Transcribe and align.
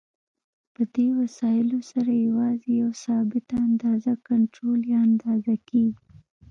په 0.73 0.81
دې 0.95 1.07
وسایلو 1.21 1.79
سره 1.91 2.11
یوازې 2.27 2.69
یوه 2.81 2.93
ثابته 3.05 3.55
اندازه 3.67 4.11
کنټرول 4.29 4.79
یا 4.91 4.99
اندازه 5.07 5.53
کېږي. 5.69 5.97